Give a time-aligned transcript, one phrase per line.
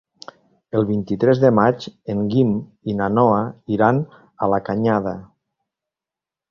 [0.79, 2.57] El vint-i-tres de maig en Guim
[2.93, 3.45] i na Noa
[3.77, 4.03] iran
[4.47, 5.17] a la Canyada.